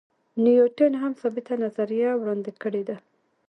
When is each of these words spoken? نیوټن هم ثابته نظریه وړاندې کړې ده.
نیوټن 0.43 0.93
هم 1.01 1.11
ثابته 1.21 1.53
نظریه 1.63 2.09
وړاندې 2.15 2.51
کړې 2.61 2.83
ده. 2.89 2.97